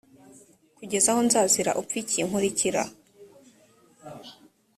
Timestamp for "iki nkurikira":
2.01-2.83